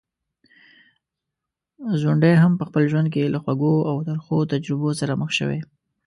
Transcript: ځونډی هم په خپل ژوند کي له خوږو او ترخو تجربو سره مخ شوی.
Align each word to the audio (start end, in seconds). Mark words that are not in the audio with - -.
ځونډی 2.01 2.33
هم 2.43 2.51
په 2.59 2.63
خپل 2.69 2.83
ژوند 2.91 3.07
کي 3.13 3.23
له 3.33 3.39
خوږو 3.43 3.75
او 3.89 3.95
ترخو 4.07 4.37
تجربو 4.53 4.89
سره 4.99 5.13
مخ 5.21 5.29
شوی. 5.39 5.59